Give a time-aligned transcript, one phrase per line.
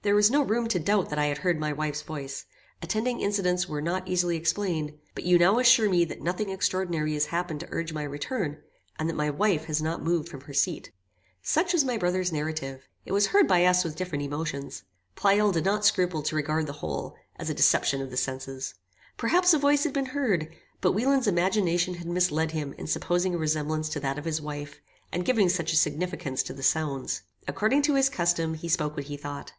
[0.00, 2.46] There was no room to doubt that I had heard my wife's voice;
[2.80, 7.26] attending incidents were not easily explained; but you now assure me that nothing extraordinary has
[7.26, 8.56] happened to urge my return,
[8.98, 10.92] and that my wife has not moved from her seat."
[11.42, 12.88] Such was my brother's narrative.
[13.04, 14.82] It was heard by us with different emotions.
[15.14, 18.72] Pleyel did not scruple to regard the whole as a deception of the senses.
[19.18, 20.48] Perhaps a voice had been heard;
[20.80, 24.80] but Wieland's imagination had misled him in supposing a resemblance to that of his wife,
[25.12, 27.20] and giving such a signification to the sounds.
[27.46, 29.52] According to his custom he spoke what he thought.